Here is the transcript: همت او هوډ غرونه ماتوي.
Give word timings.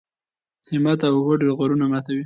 همت 0.71 0.99
او 1.09 1.15
هوډ 1.25 1.41
غرونه 1.57 1.85
ماتوي. 1.91 2.19